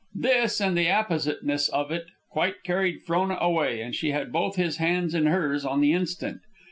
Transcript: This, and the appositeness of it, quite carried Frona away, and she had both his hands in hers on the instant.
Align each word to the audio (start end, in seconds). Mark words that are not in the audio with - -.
This, 0.15 0.59
and 0.59 0.75
the 0.75 0.87
appositeness 0.87 1.69
of 1.69 1.91
it, 1.91 2.07
quite 2.31 2.63
carried 2.63 3.03
Frona 3.03 3.37
away, 3.39 3.81
and 3.81 3.93
she 3.93 4.09
had 4.09 4.31
both 4.33 4.55
his 4.55 4.77
hands 4.77 5.13
in 5.13 5.27
hers 5.27 5.63
on 5.63 5.79
the 5.79 5.93
instant. 5.93 6.41